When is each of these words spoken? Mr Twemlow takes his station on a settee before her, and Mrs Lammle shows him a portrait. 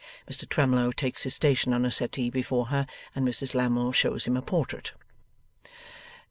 Mr 0.27 0.49
Twemlow 0.49 0.91
takes 0.91 1.21
his 1.25 1.35
station 1.35 1.73
on 1.73 1.85
a 1.85 1.91
settee 1.91 2.31
before 2.31 2.69
her, 2.69 2.87
and 3.13 3.23
Mrs 3.23 3.53
Lammle 3.53 3.91
shows 3.91 4.25
him 4.25 4.35
a 4.35 4.41
portrait. 4.41 4.93